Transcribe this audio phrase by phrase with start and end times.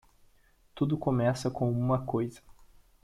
[0.73, 2.41] Tudo começa com uma coisa.